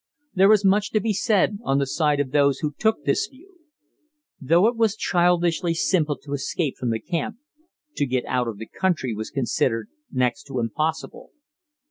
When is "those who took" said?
2.31-3.03